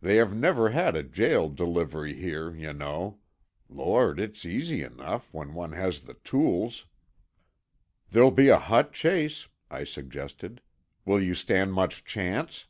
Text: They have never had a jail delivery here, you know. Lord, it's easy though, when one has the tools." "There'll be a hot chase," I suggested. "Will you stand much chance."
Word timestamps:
They 0.00 0.18
have 0.18 0.32
never 0.32 0.68
had 0.70 0.94
a 0.94 1.02
jail 1.02 1.48
delivery 1.48 2.14
here, 2.14 2.52
you 2.54 2.72
know. 2.72 3.18
Lord, 3.68 4.20
it's 4.20 4.44
easy 4.46 4.84
though, 4.84 5.22
when 5.32 5.52
one 5.52 5.72
has 5.72 6.02
the 6.02 6.14
tools." 6.14 6.86
"There'll 8.10 8.30
be 8.30 8.50
a 8.50 8.56
hot 8.60 8.92
chase," 8.92 9.48
I 9.72 9.82
suggested. 9.82 10.60
"Will 11.04 11.20
you 11.20 11.34
stand 11.34 11.72
much 11.72 12.04
chance." 12.04 12.68